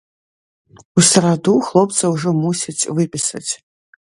У 1.01 1.03
сераду 1.09 1.53
хлопца 1.67 2.03
ўжо 2.13 2.29
мусяць 2.43 2.87
выпісаць. 3.03 3.49